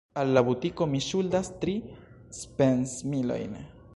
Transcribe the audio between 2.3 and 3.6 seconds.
spesmilojn.